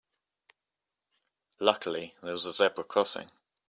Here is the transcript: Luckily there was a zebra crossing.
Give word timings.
Luckily 1.59 2.15
there 2.23 2.31
was 2.31 2.47
a 2.47 2.51
zebra 2.51 2.85
crossing. 2.85 3.29